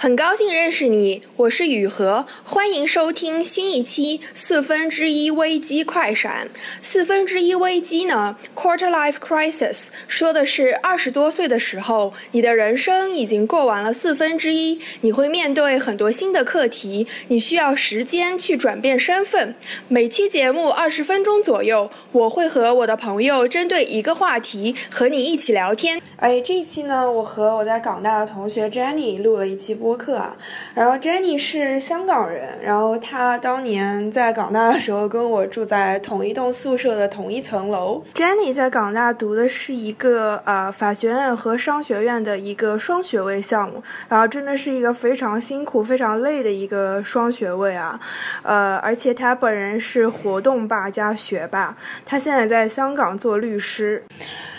[0.00, 6.48] 很高兴认识你，我是雨禾，欢迎收听新一期四分之一危机快闪。
[6.80, 19.56] 四分之一危机呢，quarter life crisis，说的是二十多岁的时候，你的人生已经过完了四分之一，你会面对很多新的课题，你需要时间去转变身份。
[19.88, 26.00] 每期节目二十分钟左右，我会和我的朋友针对一个话题和你一起聊天。
[26.18, 30.36] 哎，这一期呢，我和我在港大的同学 Jenny 录了一期播播客啊。
[30.74, 38.04] 然后 Jenny 是香港人，然后她当年在港大的时候跟我住在同一栋宿舍的同一层楼。
[38.12, 47.98] Jenny 在港大读的是一个呃法学院和商学院的一个双学位项目，然后真的是一个非常辛苦、非常累的一个双学位啊。
[48.42, 51.74] 呃，而且他本人是活动霸加学霸，
[52.04, 54.04] 他现在在香港做律师。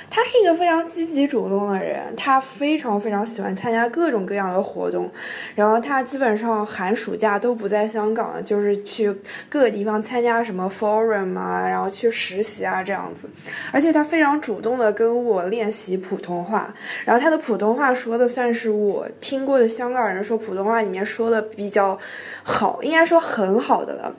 [0.09, 5.09] 他是一个非常积极主动的人，他非常非常喜欢参加各种各样的活动，
[5.55, 9.13] 然后他基本上寒暑假都不在香港，就是去
[9.47, 13.29] 各个地方参加什么 forum 啊，然后去实习啊这样子，
[13.71, 16.73] 而且他非常主动的跟我练习普通话，
[17.05, 21.97] 然后他的普通话说的算是我听过的香港人说普通话里面说的比较
[22.43, 24.15] 好，应该说很好的了。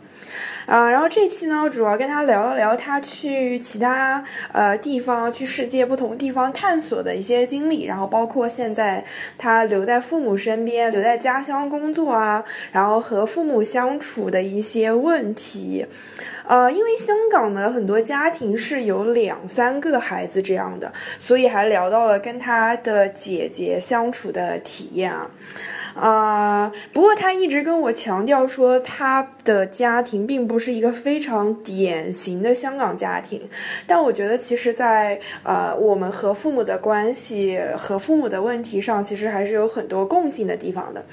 [0.70, 9.04] 啊，然后这期呢，主要跟他聊了聊他去其他呃地方，去世界不同地方探索的一些经历，然后包括现在
[9.36, 15.84] 他留在父母身边，留在家乡工作啊，然后和父母相处的一些问题。
[16.46, 25.28] 呃，因为香港呢很多家庭是有两三个孩子这样的，所以还聊到了跟他的姐姐相处的体验啊。
[25.94, 33.48] 啊，不过他一直跟我强调说，他的家庭并不是一个非常典型的香港家庭。
[33.86, 41.04] 但我觉得，其实，在呃，我们和父母的关系和父母的问题上，其实还是有很多共性的地方的。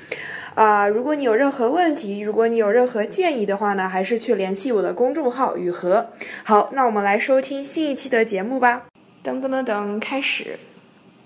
[0.53, 6.07] 啊，如果你有任何问题，如果你有任何建议的话呢，还是去联系我的公众号雨禾。
[6.43, 8.85] 好，那我们来收听新一期的节目吧。
[9.23, 10.57] 噔噔噔噔，开始。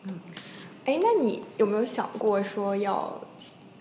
[0.08, 0.20] 嗯，
[0.86, 3.21] 哎，那你有没有想过说要？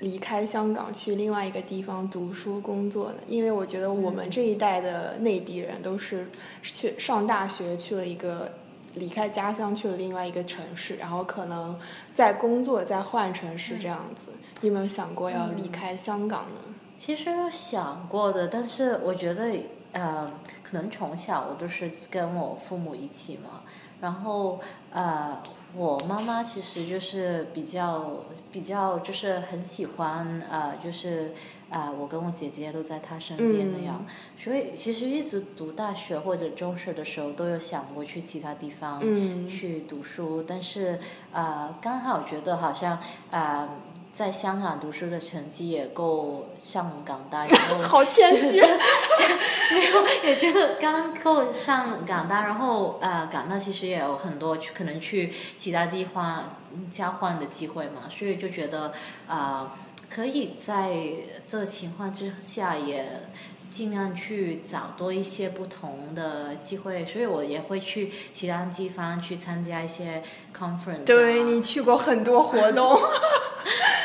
[0.00, 6.26] 离开香港去另外一个地方读书工作的，因为我觉得我们这一代的内地人都是
[6.62, 8.50] 去上大学去了一个
[8.94, 11.78] 离开家乡去了另外一个城市，然后可能
[12.14, 14.32] 在工作在换城市这样子。
[14.62, 16.74] 你有没有想过要离开香港呢？
[16.98, 19.52] 其实有想过的，但是我觉得
[19.92, 20.30] 呃，
[20.62, 23.62] 可能从小我都是跟我父母一起嘛，
[24.00, 24.58] 然后
[24.90, 25.36] 呃。
[25.76, 31.32] 我妈妈其实就是比较比较就是很喜欢呃就是
[31.68, 34.04] 啊我跟我姐姐都在她身边那样，
[34.36, 39.00] 所以其实一直读大学或者中学的时候都有想过去其他地方
[39.48, 40.98] 去读书，但是
[41.32, 42.98] 呃刚好觉得好像
[43.30, 43.68] 啊。
[44.20, 48.60] 在香港读书的成绩也够上港大， 然后好谦虚，
[49.72, 56.58] 没有也觉得刚够上港大，然后呃港大其实也有很多可能去其他地方
[56.90, 58.92] 交换的机会嘛，所以就觉得
[59.26, 59.74] 啊
[60.10, 60.94] 可以在
[61.46, 63.22] 这情况之下也。
[63.72, 70.20] 尽量去找多一些不同的机会，所以我也会去其他地方去参加一些
[70.52, 71.04] conference。
[71.04, 72.98] 对你去过很多活动。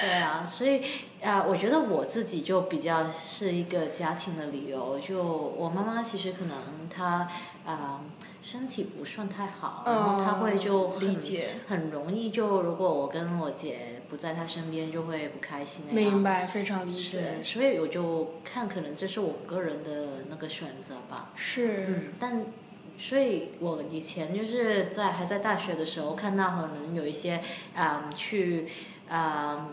[0.05, 0.83] 对啊，所以
[1.21, 4.99] 啊，我觉得我自己就比较是一个家庭的理由。
[4.99, 6.57] 就我妈妈其实可能
[6.89, 7.27] 她
[7.65, 8.01] 啊。
[8.45, 11.17] 身体不算太好，然后她会就很
[11.67, 16.13] 很容易就如果我跟我姐不在她身边就会不开心那样。
[16.13, 17.41] 明白，非常理解。
[17.43, 21.31] 所以我就看，可能这是我个人的那个选择吧。
[21.35, 21.85] 是。
[21.87, 22.45] 嗯，但
[22.99, 27.41] 所以我以前就是在还在大学的时候看到可能有一些
[27.75, 28.67] 啊去
[29.09, 29.69] 啊。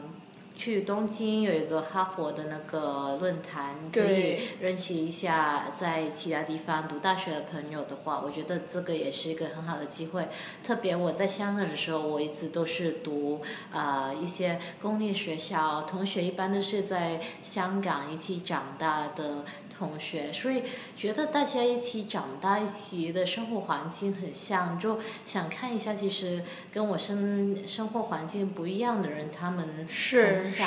[0.55, 10.29] 去东京有一个哈佛的那个论坛，可以认识一下在其他地方读大学的朋友的话，我觉得这个也是一个很好的机会。
[10.63, 13.41] 特别我在香港的时候，我一直都是读
[13.72, 19.45] 啊一些公立学校，同学一般都是在香港一起长大的。
[19.77, 20.63] 同学，所以
[20.97, 30.65] 觉得大家一起长大，一起的生活环境很像，就想看一下，其实跟我生生活环境不一样的人，他们从小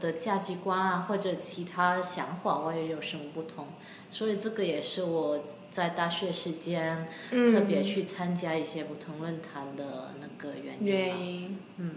[0.00, 3.66] 的价值观啊，或者其他想法，我也有什么不同。
[4.10, 10.86] 所以这个也是我在大学时间特别去参加一些不同论坛的那个原因。
[10.86, 11.94] 原因，嗯。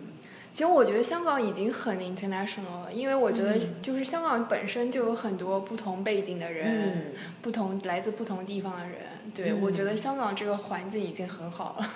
[0.55, 7.01] 其实我觉得香港已经很 international 了，因为我觉得嗯就是香港本身就有很多不同背景的人，嗯
[7.41, 8.99] 不同来自不同地方的人。
[9.33, 11.89] 对、嗯我觉得香港这个环境已经很好了。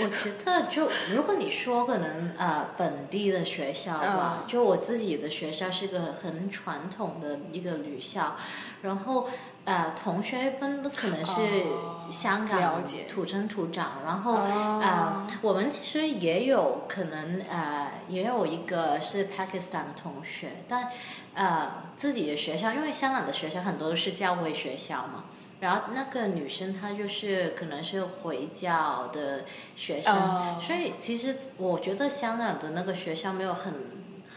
[0.00, 8.36] 我觉得就如果你说可能呃本地的学校吧，嗯就我自己的学校是个很传统的一个女校，
[8.82, 9.28] 然后
[9.64, 20.88] 呃同学们都可能是哦香了港解土生土长，然后哦呃我们其实也有可能呃也有一个是 Pakistan 的同学，但
[21.34, 25.24] 呃自己的学校，因为香港的学校很多都是教会学校嘛。
[25.60, 29.44] 然后那个女生她就是可能是回教的
[29.74, 33.74] 学生，哦所以其实我觉得香港的那个学校没有很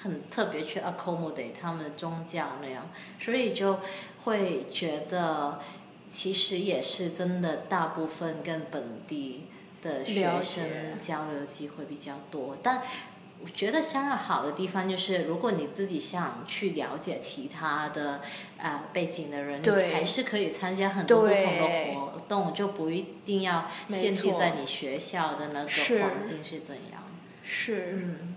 [0.04, 2.90] 很特别去 accommodate 他们的宗教那样，
[3.20, 3.80] 所以就
[4.24, 5.60] 会觉得
[6.10, 9.46] 其实也是真的大部分跟本地
[9.82, 12.82] 的学生交流机会比较多，但。
[13.44, 18.22] 我觉得香港好的地方就是，如果你自己想去了解其他的
[18.58, 19.62] 呃背景的人，
[19.92, 27.04] 还是可以参加很多不同的活动，就不一定要限制在你学校的那个环境是怎样。
[27.44, 28.36] 是，嗯。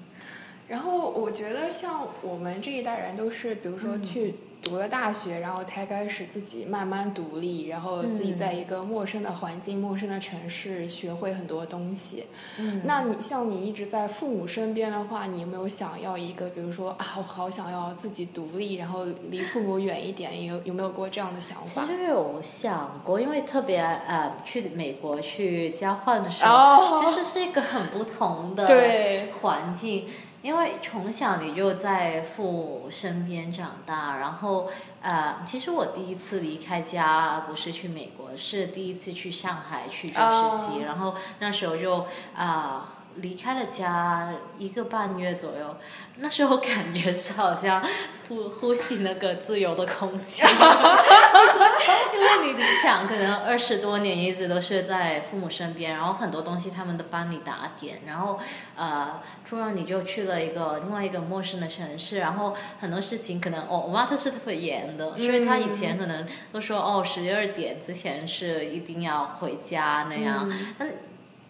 [0.69, 4.03] 然后我觉得像我们这一代人都是，比如说嗯。
[4.03, 12.25] 去读了大学，然后才开始自己慢慢独立，然后自己嗯在一个陌生的环境、陌生的城市学会很多东西。
[12.59, 21.83] 嗯那你像你一直在父母身边的话，你有没有想要一个，比如说啊，我好想要自己独立，然后离父母远一点，有有没有过这样的想法？
[21.83, 30.07] 其实有想过，因为特别呃去美国去交换的时候，哦其实是一个很不同的对环境。
[30.45, 34.69] 因为从小你就在父母身边长大，然后
[35.01, 40.83] 呃，其实我第一次离开家不是去美国，是第一次去上海去做实习，哦。
[40.85, 42.01] 然后那时候就
[42.35, 45.77] 啊、呃离开了家一个半月左右，
[46.17, 47.83] 那时候感觉是好像
[48.29, 50.43] 呼呼吸那个自由的空气，
[52.15, 58.39] 因为你想，可能二十多年一直都是在父母身边，然后很多东西他们都帮你打点，然后
[58.77, 70.89] 呃，突然你就去了一个另外一个陌生的城市，然后很多事情可能哦，我妈她是特别严的，所以她以前可能都说哦，十二点之前是一定要回家那样，但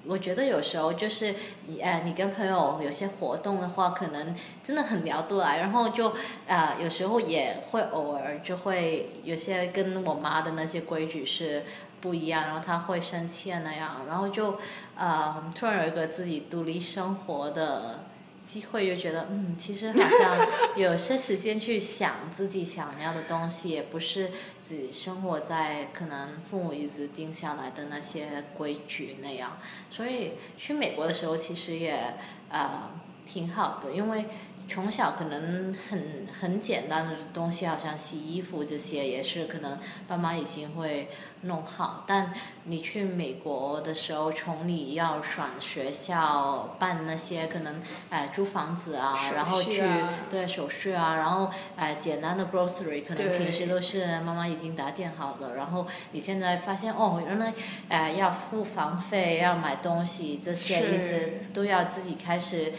[0.07, 1.35] 我觉得有时候就是
[1.67, 6.13] 你呃，你跟朋友有些活动的话，可能真的很聊得来，然后就
[6.47, 11.63] 呃，有时候也会偶尔就会有些跟我妈的那些规矩是
[12.01, 14.59] 不一样，然后她会生气那样，然后就
[14.97, 18.05] 呃，突然有一个自己独立生活的。
[18.45, 20.47] 机会就觉得，嗯，其实好像
[20.77, 24.31] 有些时间去想自己想要的东西，也不是
[24.63, 29.59] 只生活在可能父母一直定下来的那些规矩那样。
[29.91, 32.17] 所以去美国的时候，其实也
[32.51, 32.91] 呃
[33.25, 34.27] 挺好的，因为
[34.69, 39.79] 从小可能很很简单的东西，好像洗衣服这些，也是可能
[40.09, 41.09] 爸妈已经会
[41.43, 42.05] 弄好。
[42.07, 42.33] 但
[42.65, 47.81] 你去美国的时候，从你要选学校、办那些可能
[48.11, 49.83] 呃租房子啊，手然后去
[50.31, 57.53] 对手续啊，然后呃简单的 grocery 可能平时都是妈妈已经打点好的，然后你现在发现哦，原来
[57.89, 62.73] 呃要付房费、要买东西这些一直都要自己开始，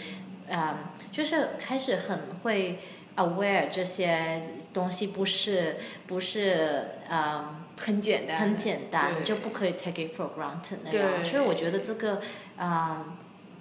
[0.50, 0.76] 嗯，
[1.12, 2.80] 就是开始很会
[3.16, 4.42] aware 这些
[4.74, 5.78] 东西不是
[6.08, 7.62] 不是嗯。
[7.78, 11.22] 很简单，很简单，对就不可以 take it for granted 那样。
[11.22, 12.22] 所以我觉得这个，
[12.56, 13.18] 啊、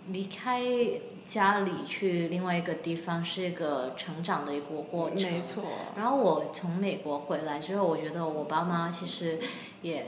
[0.06, 0.62] 离开
[1.25, 5.32] 家里去另外一个地方是一个成长的一个过程。
[5.32, 5.64] 没错，
[5.96, 9.41] 然后我从美国回来之后，我觉得我爸妈其实
[9.82, 10.06] 也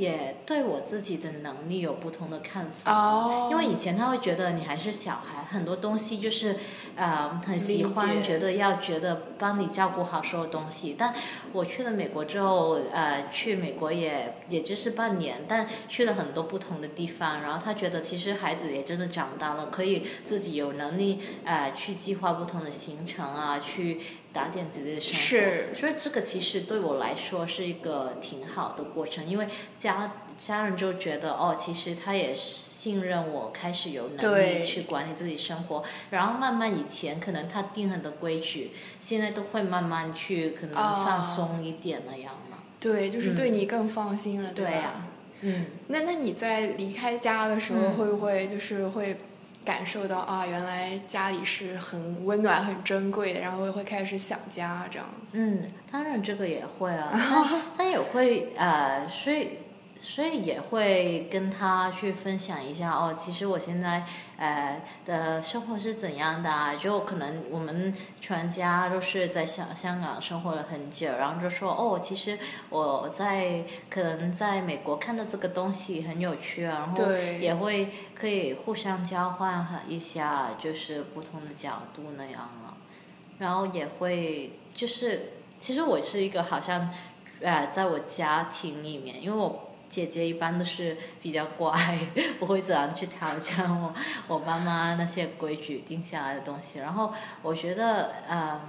[0.00, 2.92] 也对我自己的能力有不同的看法。
[2.92, 6.56] 哦因为以前他会觉得你还是小孩，很多东西就是
[6.96, 10.94] 呃很喜欢，觉得要觉得帮你照顾好所有东西。
[10.98, 11.12] 但
[11.52, 24.00] 我去了美国之后，呃，去美国也也就是半年，但去了很多不同的地方，然后他觉得其实孩子也真的长大了，可以自己有能力呃去计划不同的行程啊，去
[24.32, 25.18] 打点自己的生活。
[25.18, 25.68] 是。
[25.74, 38.70] 所以这个其实对我来说是一个挺好的过程，因为家家人就觉得哦，其实他也信任我，开始有能力去管理自己生活，然后慢慢以前可能他定很多规矩，
[39.00, 42.58] 现在都会慢慢去可能哦放松一点那样嘛。
[42.78, 44.52] 对，就是嗯对你更放心了，吧？
[44.54, 45.06] 对呀。
[45.42, 47.96] 嗯，那那你在离开家的时候，嗯。
[47.96, 49.16] 会不会就是会
[49.64, 55.38] 感受到啊，原来家里是很温暖、很珍贵的，然后会开始想家这样子？
[55.38, 59.58] 嗯，当然这个也会啊，但 但也会呃，所以
[60.02, 64.02] 所以也会跟他去分享一下哦，其实我现在
[64.38, 66.74] 呃的生活是怎样的啊？
[66.74, 72.38] 就可能我们全家都是在香香港生活了很久，然后就说哦，其实
[72.70, 82.74] 我在可能在美国看到这个东西很有趣啊，然后也会可以互相交换一下，就是不同的角度那样了，
[83.38, 86.88] 然后也会就是其实我是一个好像
[87.42, 89.66] 呃在我家庭里面，因为我。
[89.90, 91.98] 姐姐一般都是比较乖，
[92.38, 93.92] 不会怎样去挑战我
[94.28, 96.78] 我妈妈那些规矩定下来的东西。
[96.78, 98.60] 然后我觉得，嗯，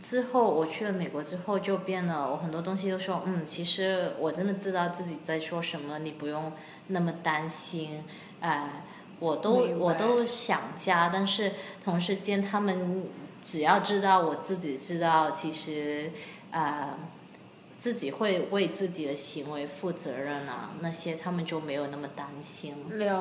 [0.00, 6.52] 之后我去了美国之后就变了，我很多东西都说，嗯，其实我真的知道自己在说什么，你不用
[6.86, 8.04] 那么担心。
[8.38, 8.70] 呃，
[9.18, 11.52] 我都我都想家，但是
[11.84, 13.04] 同时间他们
[13.42, 16.12] 只要知道我自己知道，其实
[16.52, 16.96] 呃。
[17.82, 22.72] 自己会为自己的行为负责任啊，那些他们就没有那么担心，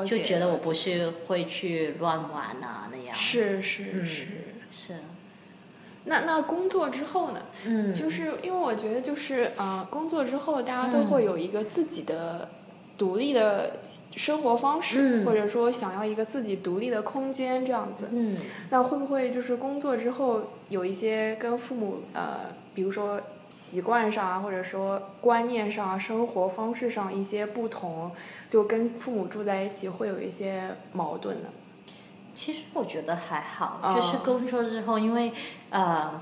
[0.07, 3.15] 就觉得我不是会去乱玩啊那样。
[3.15, 4.27] 是是嗯是。
[4.69, 4.93] 是，
[6.05, 7.41] 那那工作之后呢？
[7.65, 12.47] 嗯，就是因为我觉得就是呃，工作之后大家都会有一个自己的
[12.99, 13.79] 独立的
[14.15, 18.07] 生活方式，嗯或者说想要一个自己独立的空间这样子。
[18.11, 18.37] 嗯
[18.69, 22.41] 那会不会就是工作之后有一些跟父母呃，
[22.75, 23.19] 比如说
[23.71, 28.11] 习惯上啊，或者说观念上啊、生活方式上一些不同，
[28.49, 31.47] 就跟父母住在一起会有一些矛盾呢？
[32.35, 35.31] 其实我觉得还好，哦就是工作之后，因为
[35.69, 36.21] 呃，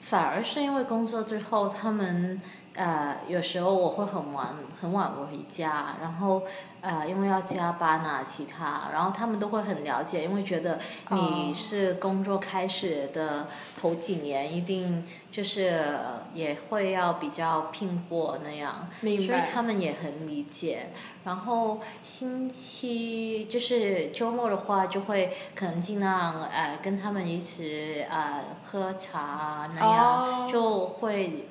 [0.00, 2.40] 反而是因为工作之后，他们
[2.74, 6.42] 呃有时候我会很晚很晚回家，然后
[6.80, 10.78] 呃因为要加班啊其他，然后他们都会很了解，因为觉得
[11.10, 13.46] 你哦是工作开始的
[13.80, 19.26] 头几年，一定就是呃也会要比较拼搏那样，明。
[19.26, 20.90] 所以他们也很理解。
[21.24, 31.46] 然后星期就是周末的话，就会可能尽量呃跟他们一起呃喝茶啊那样，哦就会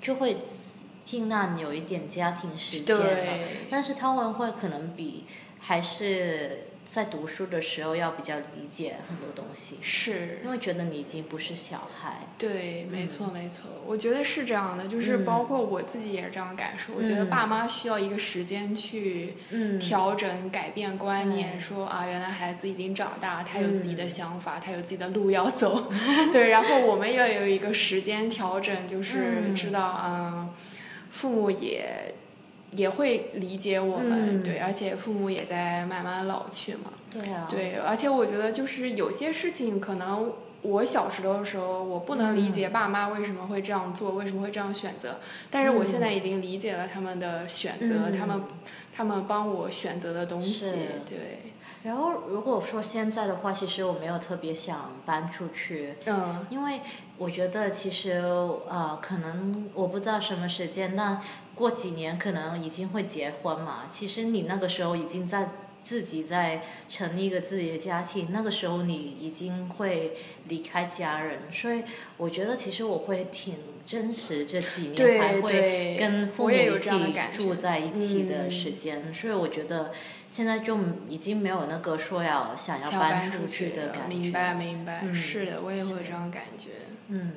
[0.00, 0.38] 就会
[1.04, 3.46] 尽量有一点家庭时间了。
[3.70, 5.26] 但是他们会可能比
[5.60, 10.40] 还是在读书的时候要比较理解很多东西，是。
[10.42, 12.18] 因为觉得你已经不是小孩。
[12.36, 16.92] 对，没嗯错没错，我觉得是这样的，就是嗯包括我自己也是这样感受。
[16.96, 25.88] 我觉得嗯爸妈需要一个时间去嗯，调整、改变观念，说啊，原来孩子已经长大，他有自己的嗯想法，他有自己的路要走。
[26.32, 30.52] 对，然后我们要有一个时间调整，就是嗯知道，嗯，
[31.10, 32.14] 父母也
[32.72, 36.92] 也会理解我们，嗯对，而且父母也在慢慢老去嘛。
[37.10, 40.32] 对啊，对，而且我觉得就是有些事情可能。
[40.62, 45.16] 我小时候的时候，我不能理解爸妈为什么会这样做，为什么会这样选择。
[45.50, 48.42] 但是我现在已经理解了他们的选择，嗯他们
[48.94, 50.70] 他们帮我选择的东西。
[51.08, 56.82] 对，然后如果说现在的话，其实我没有特别想搬出去，嗯，因为
[57.16, 58.22] 我觉得其实
[58.68, 61.22] 呃，可能我不知道什么时间，那
[61.54, 63.84] 过几年可能已经会结婚嘛。
[63.90, 65.48] 其实你那个时候已经在
[65.82, 70.16] 自己在成立一个自己的家庭，那个时候你已经会
[70.48, 71.82] 离开家人，所以
[72.16, 73.54] 我觉得其实我会挺
[73.86, 79.92] 珍惜这几年还会，跟父母一起住在一起的嗯时间，所以我觉得
[80.28, 84.16] 现在就已经没有那个说要想要搬出去的感觉。
[84.16, 86.68] 明白明白，嗯是的，我也会有这样感觉。
[87.08, 87.32] 嗯，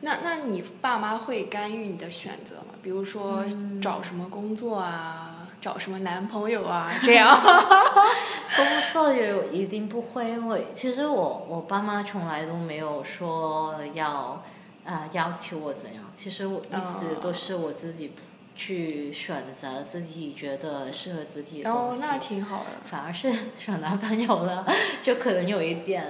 [0.00, 2.74] 那那你爸妈会干预你的选择吗？
[2.82, 5.33] 比如说嗯找什么工作啊，
[5.64, 7.40] 找什么男朋友啊，这样。
[8.54, 14.42] 工作也一定不会，因为其实我我爸妈从来都没有说要
[14.84, 18.12] 呃要求我怎样，其实我一直哦都是我自己
[18.54, 22.02] 去选择自己觉得适合自己的东，西。
[22.02, 22.66] 哦那挺好的。
[22.84, 24.66] 反而是 选男朋友了，
[25.02, 26.04] 就可能有一点，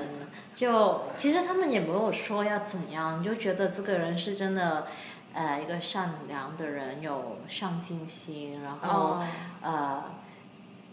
[0.55, 4.87] 就其实他们也没有说要怎样，就觉得这个人是真的，
[5.35, 9.27] 呃，一个善良的人，有上进心，然后、哦，
[9.61, 10.05] 呃，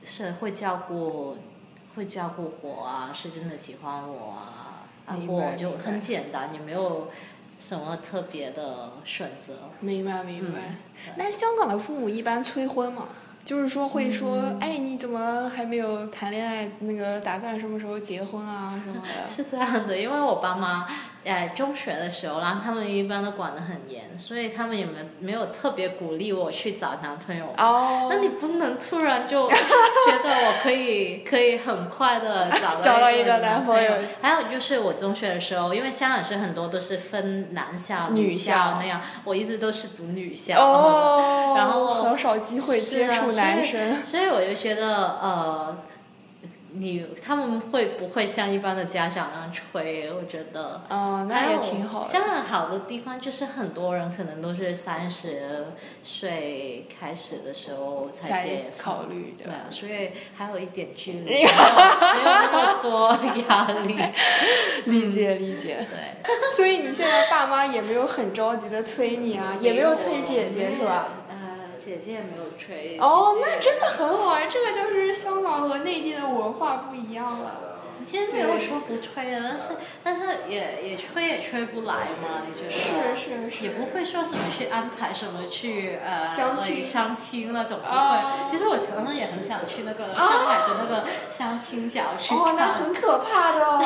[0.03, 1.37] 是会照顾，
[1.95, 7.07] 会照顾我啊，是真的喜欢我啊，然明后就很简单，也没有
[7.59, 9.53] 什么特别的选择。
[9.79, 10.59] 明白明白。
[10.59, 10.75] 嗯
[11.15, 13.07] 那香港的父母一般催婚嘛？
[13.43, 16.69] 就是说会说，嗯哎，你怎么还没有谈恋爱？
[16.81, 19.25] 那个打算什么时候结婚啊什么的？
[19.27, 20.87] 是这样的，因为我爸妈，
[21.23, 27.45] 呃，中学的时候，然后他们一般都管得很严，所以他们也没没有特别鼓励我去找男朋友。
[27.57, 29.55] 哦，那你不能突然就觉
[30.23, 33.91] 得我可以可以很快的找到 找到一个男朋友。
[34.19, 40.59] 还有就是我中学的时候，因为香港是很多都是分男校、女校校那样，我一直都是读女校。
[40.59, 45.77] 哦，然后很少机会接触男生，所以我就觉得呃。
[46.73, 50.11] 你他们会不会像一般的家长那样催？
[50.13, 52.01] 我觉得，哦，那也挺好。
[52.03, 55.65] 香港好的地方就是很多人可能都是三十
[56.01, 61.49] 岁开始的时候才结考虑的，对啊，所以还有一点距离， 没有
[62.25, 63.17] 那么多
[63.49, 63.95] 压力。
[64.85, 66.21] 理解理解，对。
[66.55, 71.07] 所以你现在爸妈也没有很着急的催你啊，也没有催姐姐是吧？
[71.83, 74.41] 姐姐也没有吹哦，那真的很好啊！
[74.47, 77.55] 这个就是香港和内地的文化不一样了。
[78.03, 79.69] 其实没有说不吹的，但是
[80.03, 82.71] 但是也也吹也吹不来嘛，你觉得？
[82.71, 83.63] 是是是。
[83.63, 88.49] 也不会说什么去安排什么去呃相亲相亲那种不会。
[88.49, 92.39] 其实我常常也很想去那个上海的那个相亲角去看。
[92.39, 93.79] 哦，那很可怕的。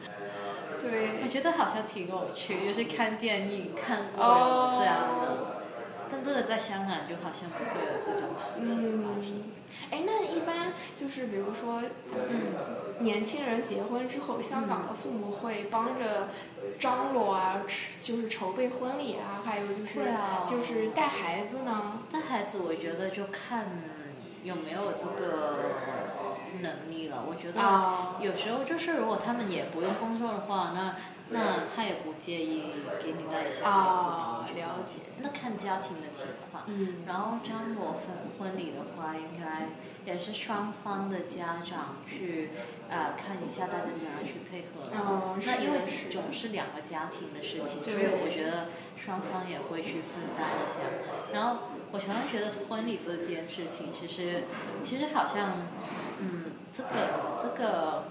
[0.80, 1.20] 对。
[1.22, 5.63] 我觉得好像挺有趣，就是看电影看过这样的。
[6.10, 9.42] 但这个在香港就好像不会有这种事情发生。
[9.90, 11.82] 哎，那一般就是比如说，
[12.12, 16.28] 嗯，年轻人结婚之后，香港的父母会帮着
[16.78, 17.62] 张罗啊，
[18.02, 20.00] 就是筹备婚礼啊，还有就是
[20.46, 22.00] 就是带孩子呢。
[22.10, 23.66] 带孩子，我觉得就看
[24.44, 25.56] 有没有这个
[26.60, 27.24] 能力了。
[27.28, 30.94] 我觉得有时候就是如果他们也不用工作的话，那。
[31.30, 32.64] 那他也不介意
[33.02, 34.10] 给你带一下孩子。
[34.10, 34.96] 啊，了解。
[35.20, 36.64] 那看家庭的情况。
[36.66, 37.02] 嗯。
[37.06, 38.02] 然后张罗婚
[38.38, 39.68] 婚礼的话，应该
[40.04, 42.50] 也是双方的家长去
[42.90, 44.84] 呃看一下大家怎样去配合。
[44.92, 50.80] 哦，那因为总是两个家庭的事情，所以我觉得双方也会去分担一下。
[51.32, 54.44] 然后我常常觉得婚礼这件事情，其实
[54.82, 55.56] 其实好像
[56.18, 58.04] 嗯，这个这个。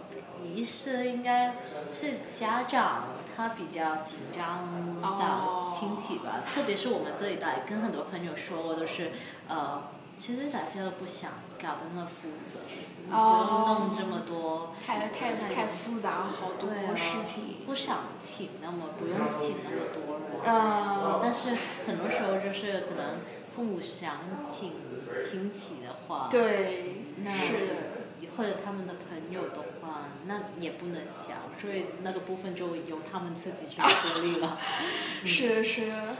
[0.43, 1.55] 仪式应该
[1.99, 4.67] 是家长他比较紧张
[5.01, 9.11] 找亲戚吧，特别是我们这一代，跟很多朋友说过都是，
[9.47, 9.81] 呃，
[10.17, 11.31] 其实大家都不想
[11.61, 12.59] 搞得那么复杂，
[13.09, 21.57] 不用弄这么多，太太太复杂，好多事情，不想请那么不用请那么多人，但是
[21.87, 23.21] 很多时候就是可能
[23.55, 24.73] 父母想请
[25.25, 28.03] 亲戚的话，对，是。
[28.37, 29.65] 或者他们的朋友的话，
[30.25, 34.57] 那也不能想，所以那个部分就由他们自己去处理了。
[35.25, 36.17] 是 的，是的。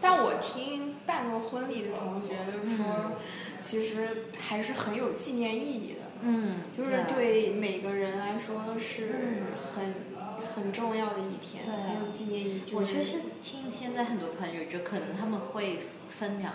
[0.00, 3.12] 但我听办过婚礼的同学就说，
[3.60, 6.00] 其实还是很有纪念意义的。
[6.20, 6.60] 嗯。
[6.76, 9.42] 就是对每个人来说是
[9.74, 9.94] 很
[10.40, 12.62] 很重要的一天，很有纪念意义。
[12.72, 16.54] 我就是听现在很多朋友，就可能他们会分两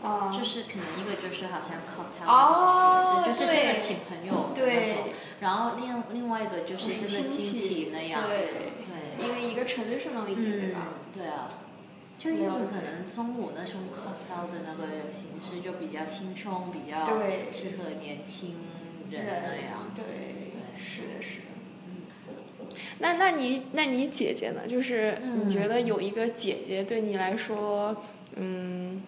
[0.00, 0.30] 条。
[0.30, 8.48] 就是可能一个就是好像靠他们形式，就是真的请朋友那种，然后另另外一个就是真的亲戚那样，对
[8.86, 10.88] 对，因为一个 traditional 一点对吧？
[11.12, 11.48] 对啊，
[12.16, 17.04] 就一个可能中午那种靠挑的那个形式就比较轻松，比较
[17.50, 18.56] 适合年轻
[19.10, 21.46] 人那样，对对，是的，是的。
[23.00, 24.66] 那那你那你姐姐呢？
[24.66, 27.94] 就是你觉得有一个姐姐对你来说，
[28.36, 29.02] 嗯。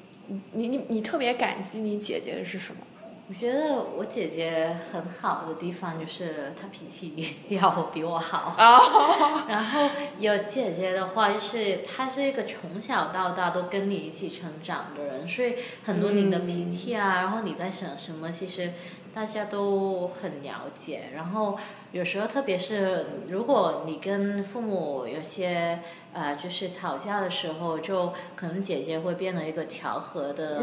[0.53, 2.81] 你你你特别感激你姐姐的是什么？
[3.29, 8.55] 我觉得我姐姐很好的地方就是她脾气 要比我好。
[9.49, 18.73] 然后有姐姐的话，就是她是一个从小到大都跟你一起成长的人，所以很多你的脾气啊，然后你在想什么，其实。
[19.15, 21.59] 大家都很了解，然后
[21.93, 25.79] 有时候特别是如果你跟父母有些
[26.15, 30.61] 呃就是吵架的时候，就可能姐姐会变得一个调和的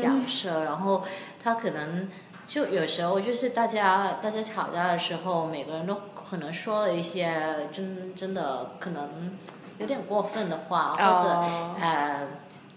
[0.00, 1.02] 角色，然后
[1.42, 2.08] 她可能
[2.46, 9.36] 就有时候就是大家大家吵架的时候，每个人都可能说了一些真真的可能
[9.78, 11.28] 有点过分的话，或者
[11.80, 12.28] 呃。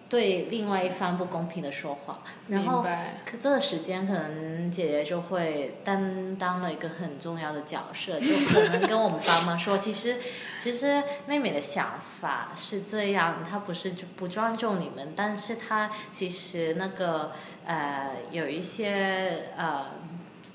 [0.08, 2.84] 对另外一方不公平的说话，然后
[3.26, 10.18] 可这个时间可能姐姐就会担当了一个很重要的角色，就可能跟我们爸妈说，其实
[10.62, 17.32] 其实妹妹的想法是这样，她不是就不尊重你们，但是她其实那个
[17.66, 19.86] 呃有一些呃。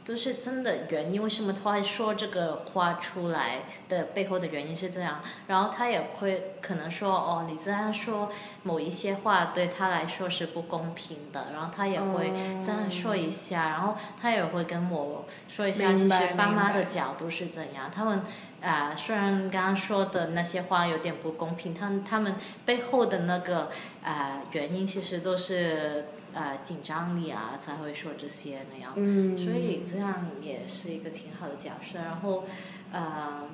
[0.04, 8.30] 都是真的原因，为什么他会说这个话出来的背后的原因是这样，然后他也会可能说哦，你这样说
[8.62, 18.22] 某一些话对他来说是不公平的，然后他也会这样说一下，然后他也会跟我说一下，其实爸妈的角度是怎样，他们
[18.62, 23.70] 啊虽然刚刚说的那些话有点不公平，他们他们背后的那个
[24.02, 26.06] 啊原因其实都是。
[26.32, 28.94] 呃，紧张力啊，才会说这些那样，
[29.36, 31.98] 所以这样也是一个挺好的假设。
[31.98, 32.44] 然后，
[32.92, 33.48] 呃，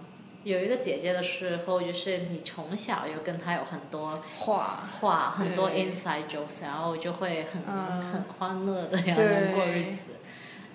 [0.45, 10.13] 有一个姐姐的时候，就是你从小就跟她有很多话话，很多 inside jokes，然后就会很、嗯很欢乐的样对能过日子。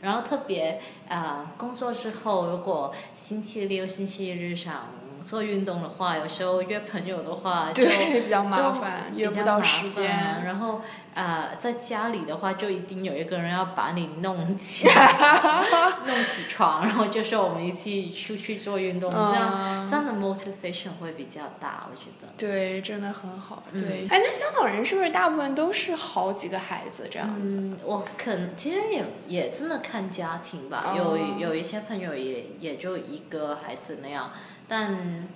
[0.02, 4.90] 然后特别啊、工作之后，如果星期六、星期日想
[5.22, 10.44] 做运动的话，有时候约朋友的话 就对，比较麻烦，约不到时间。
[10.46, 10.82] 然后
[11.14, 15.64] 呃，在家里的话，就一定有一个人要把你弄起来
[16.08, 22.28] 弄起床，然后就是我们一起出去做运动，这样嗯这样的 motivation 会比较大，我觉得。
[22.38, 23.64] 对，真的很好。
[23.72, 27.42] 嗯对，哎，那香港人是不是大部分都是好几个孩子这样子？
[27.44, 34.32] 嗯，我肯其实也也真的看家庭吧，哦有有一些朋友也也就一个孩子那样，
[34.72, 35.28] 但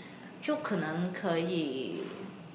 [0.41, 2.03] 就可能可以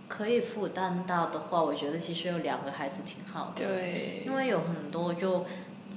[0.08, 3.66] 可以负担到的话，我觉得其实有两个孩子挺好的。
[3.66, 5.44] 对，因为有很多就，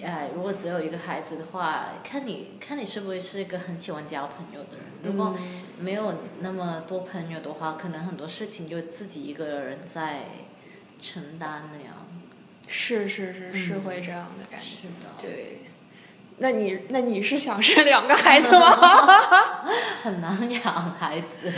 [0.03, 4.87] 哎，如果只有一个孩子的话，看你看你是不是是一个很喜欢交朋友的人。
[5.03, 10.23] 如果嗯没有那么多朋友的话，可能很多事情就自己一个人在
[10.99, 11.95] 承担那样。
[12.67, 14.65] 是是是是嗯会这样的感觉。
[14.67, 15.59] 是的，对，
[16.37, 18.75] 那你那你是想生两个孩子吗？
[20.03, 20.61] 很难养
[20.99, 21.53] 孩子。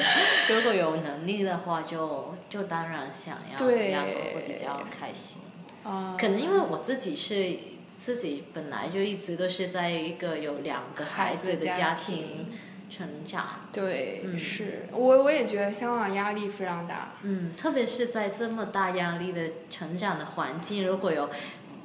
[0.50, 5.42] 如果有能力的话就，就当然想要对两个会比较开心。
[5.84, 7.58] 啊，可能因为我自己是
[7.88, 12.52] 自己本来就一直都是在一个有两个孩子的家家庭
[12.90, 17.14] 成长，对，嗯是我我也觉得香港压力非常大。
[17.24, 21.30] 嗯，特别是在这么大压力的成长的环境，如果有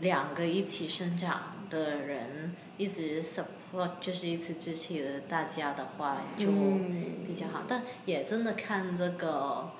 [0.00, 7.62] 两个一起生长的人一直 support，就是一直支持的大家的话，就嗯比较好。
[7.66, 9.70] 但也真的看这个，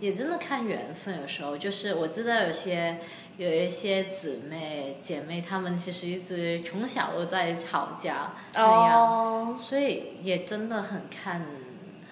[0.00, 1.20] 也真的看缘分。
[1.20, 2.98] 有时候就是我知道有些
[3.36, 9.00] 有一些姊妹姐妹，她们其实一直从小都在吵架那样。
[9.00, 11.46] 哦，所以也真的很看，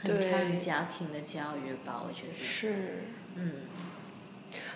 [0.03, 2.39] 很对看家庭的教育吧，我觉得。
[2.39, 3.05] 是。
[3.35, 3.51] 嗯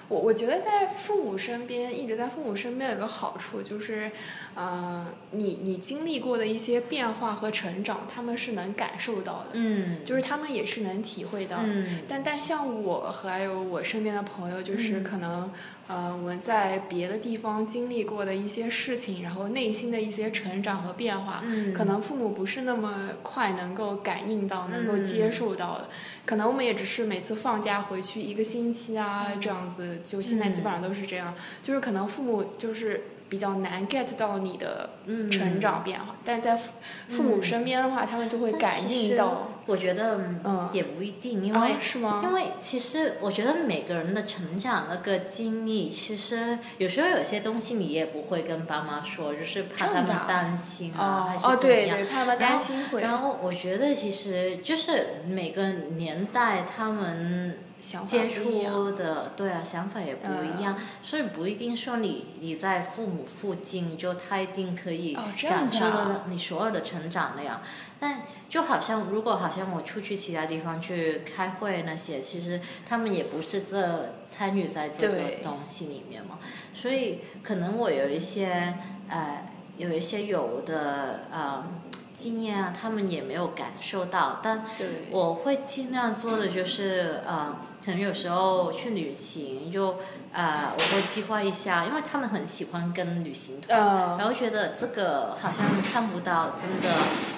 [0.09, 4.11] 我我觉得在父母身边，一直在父母身边有个好处就是，
[4.55, 11.65] 呃，你你经历过的一些变化和成长，他们是能感受到的，嗯，就是他们也是能体会到的。
[11.67, 15.51] 嗯但但像我和还有我身边的朋友，就是嗯可能，
[15.89, 25.89] 呃，我们在别的地方经历过的一些事情，然后内心的一些成长和变化，嗯可能父母不是那么快能够感应到、能够接受到的。
[26.27, 31.33] 可能我们也只是每次放假回去一个星期啊，这样子，就现在基本上都是这样。
[31.63, 36.71] 就是可能父母就是比较难 get 到你的嗯成长变化，但在父
[37.09, 39.49] 父母身边的话，他们就会感应到。
[39.67, 42.23] 我觉得嗯也不一定，因啊为、是吗？
[42.25, 51.97] 因为其实我觉得每个人的成长那个经历，其实有时候有些东西你也不会跟爸妈说，就是怕他们担心啊，哦还是哦，怎么样。
[51.97, 57.59] 对对，怕他们担心会然后我觉得其实就是每个年代他们
[58.07, 67.61] 接触的对啊想法也不一样，所以不一定说你你在父母附近就他一定可以感受到你所有的成长那样。
[67.99, 76.39] 但就好像如果好像我出去其他地方去开会那些，其实他们也不是这参与在这个东西里面嘛，
[76.75, 78.75] 所以可能我有一些
[79.09, 79.47] 呃
[79.79, 81.65] 有一些有的呃
[82.13, 84.65] 经验啊，他们也没有感受到，但
[85.11, 89.95] 我会尽量做的就是呃，可能有时候去旅行就
[90.33, 96.93] 呃，我会计划一下，因为他们很喜欢跟旅行团，呃，然后觉得这个好像看不到真的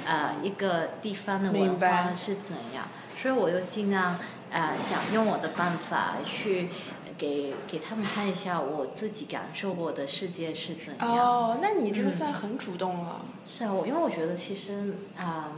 [0.07, 4.19] 呃一个地方的文化是怎样，所以我就尽量
[4.51, 6.71] 呃想用我的办法去
[7.19, 11.09] 给给他们看一下我自己感受过的世界是怎样。
[11.19, 13.21] 哦，那你这个嗯算很主动了。
[13.47, 15.53] 是啊，我因为我觉得其实啊、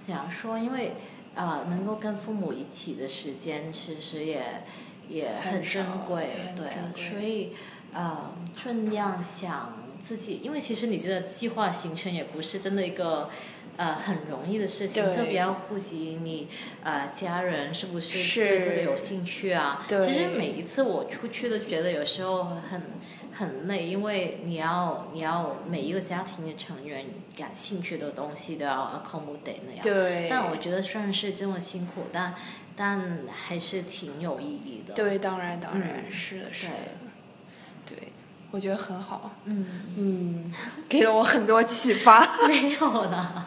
[0.00, 0.94] 怎样说，因为
[1.36, 4.64] 啊、能够跟父母一起的时间，其实也
[5.08, 6.66] 也很珍贵对
[7.10, 7.52] 所以
[7.92, 13.30] 呃，尽量想自己，因为其实你这个计划行程也不是真的一个。
[13.78, 16.48] 呃，很容易的事情，特别要顾及你
[16.82, 19.84] 呃家人是不是是对这个有兴趣啊？
[19.86, 22.80] 对其实每一次我出去都觉得有时候很
[23.36, 27.04] 很累，因为你要你要每一个家庭的成员
[27.36, 29.82] 感兴趣的东西都要 accommodate 那样。
[29.82, 32.34] 对，但我觉得虽然是这么辛苦，但
[32.74, 34.94] 但还是挺有意义的。
[34.94, 36.72] 对，当然当然、嗯是的，是的
[37.84, 38.12] 对，对，
[38.50, 39.32] 我觉得很好。
[39.44, 40.52] 嗯，嗯，
[40.88, 42.46] 给了我很多启发。
[42.46, 43.46] 没有啦。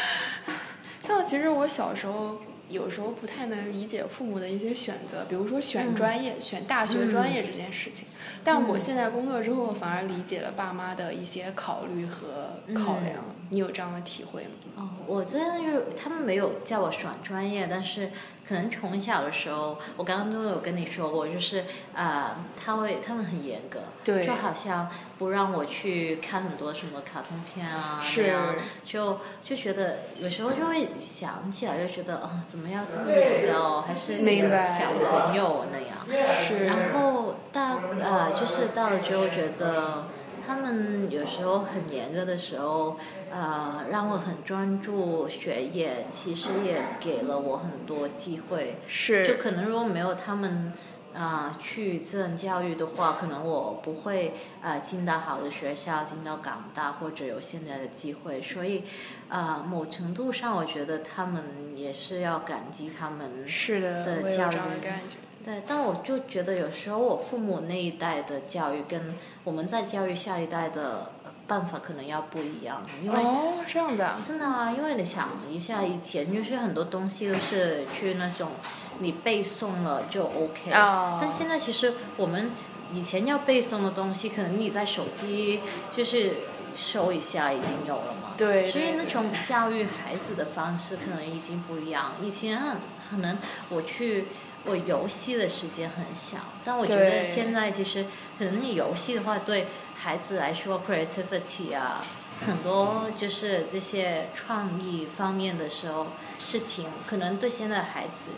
[1.02, 2.40] 像其实我小时候
[2.70, 8.06] 有时候不太能理解父母的一些选择，比如说选嗯专业、选大学专业这件事情。
[8.42, 13.22] 但我现在工作之后，反而理解了爸妈的一些考虑和考量。
[13.50, 14.50] 你有这样的体会吗？
[14.76, 18.10] 哦，我这样就他们没有叫我选专业，但是
[18.48, 34.18] 可能从小的时候，我刚刚都有跟你说过，就是呃，他会他们很严格，对就好像不让我去看很多什么卡通片啊，是那样就就觉得有时候就会想起来，就觉得哦，怎么要这么严格哦，还是
[34.64, 35.98] 小朋友那样。
[36.46, 40.04] 是然后大呃，就是到了之后觉得。
[40.50, 42.96] 他们有时候很严格的时候，
[43.30, 48.74] 呃，让我很专注学业，其实也给了我很多机会。
[48.88, 50.72] 是就可能如果没有他们
[51.14, 58.42] 啊、去自然教育的话，可能我不会呃进到好的学校，进到港大或者有现在的机会。
[58.42, 58.82] 所以
[59.28, 61.44] 啊、某程度上，我觉得他们
[61.76, 65.16] 也是要感激他们是的，的我有这样教育的感觉。
[65.44, 71.12] 对，但我就觉得有时候我父母那一代的教育跟我们在教育下一代的
[71.46, 78.50] 办法可能要不一样，因为哦，这样子啊，真的啊，因为你想一下，以前就是很多东西都是去那种
[78.98, 82.50] 你背诵了就 OK，、哦但现在其实我们
[82.92, 85.60] 以前要背诵的东西，可能你在手机
[85.96, 86.32] 就是
[86.76, 88.34] 搜一下已经有了嘛。
[88.36, 92.12] 对所以那种教育孩子的方式可能已经不一样。
[92.22, 92.76] 以前很
[93.10, 93.36] 可能
[93.68, 94.26] 我去
[94.64, 98.06] 我游戏的时间很小，但我觉得现在其实
[98.38, 102.04] 可能你游戏的话，对孩子来说 creativity 啊，
[102.46, 106.06] 很多就是这些创意方面的时候
[106.38, 108.30] 事情，可能对现在的孩子。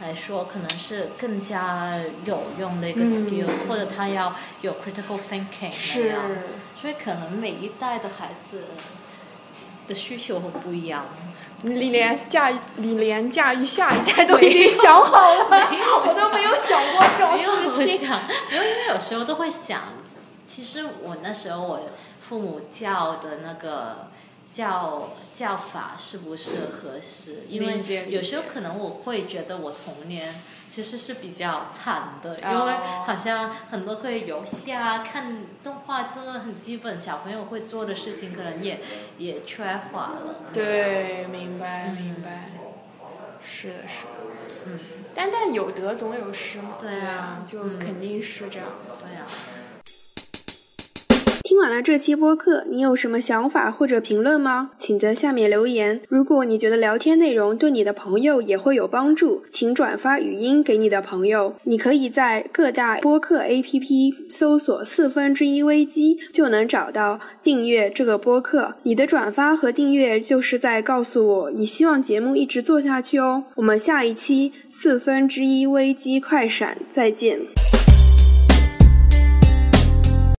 [0.00, 6.22] 来说，可能是更加有用的一个嗯 skills，、或者他要有 critical thinking 那是样，
[6.76, 8.66] 所以可能每一代的孩子
[9.88, 11.06] 的需求会不一样。
[11.62, 17.98] 你连驾李连驾驭下一代都已经想好了，我都没有想过这种事情。
[18.06, 19.94] 想，没有，因为有时候都会想，
[20.46, 21.80] 其实我那时候我
[22.28, 24.08] 父母叫的那个
[24.50, 27.40] 教教法是不是合适？
[27.48, 32.72] 因为有时候可能我会觉得我童年其实是比较惨的，哦因为
[33.04, 38.80] 好像很多可以游戏啊、看动画这个很基本小朋友会做的事情，可能也
[39.18, 40.36] 也缺乏了。
[40.52, 42.50] 对，明白嗯明白，
[43.44, 44.10] 是的，是的。
[44.64, 44.80] 嗯，
[45.14, 48.68] 但但有得总有失嘛，对啊啊，就嗯肯定是这样。
[48.98, 49.26] 对呀、
[51.58, 54.70] 听完了这期播客，你有什么想法或者评论吗？
[54.78, 56.00] 请在下面留言。
[56.08, 61.56] 如果你觉得聊天内容对你的朋友也会有帮助，请转发语音给你的朋友。
[61.64, 68.76] 你可以在各大播客 APP 搜索“四分之一危机”，就能找到订阅这个播客。
[68.84, 73.42] 你的转发和订阅就是在告诉我你希望节目一直做下去哦。
[73.56, 77.67] 我们下一期四分之一危机快闪再见。